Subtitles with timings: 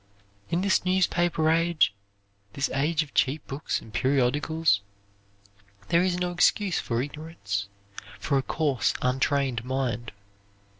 [0.49, 1.93] In this newspaper age,
[2.53, 4.81] this age of cheap books and periodicals,
[5.89, 7.67] there is no excuse for ignorance,
[8.19, 10.11] for a coarse, untrained mind.